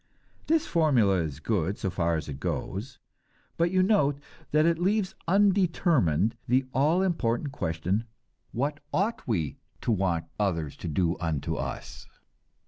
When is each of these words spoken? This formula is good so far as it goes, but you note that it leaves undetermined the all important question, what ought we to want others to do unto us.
This 0.47 0.65
formula 0.65 1.17
is 1.19 1.39
good 1.39 1.77
so 1.77 1.91
far 1.91 2.15
as 2.15 2.27
it 2.27 2.39
goes, 2.39 2.97
but 3.55 3.69
you 3.69 3.83
note 3.83 4.19
that 4.49 4.65
it 4.65 4.79
leaves 4.79 5.13
undetermined 5.27 6.35
the 6.47 6.65
all 6.73 7.03
important 7.03 7.51
question, 7.51 8.05
what 8.51 8.79
ought 8.91 9.21
we 9.27 9.59
to 9.81 9.91
want 9.91 10.25
others 10.39 10.75
to 10.77 10.87
do 10.87 11.17
unto 11.19 11.53
us. 11.53 12.07